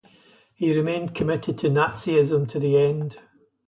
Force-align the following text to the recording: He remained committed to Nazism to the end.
He 0.55 0.75
remained 0.75 1.13
committed 1.13 1.59
to 1.59 1.69
Nazism 1.69 2.49
to 2.49 2.59
the 2.59 2.75
end. 2.75 3.17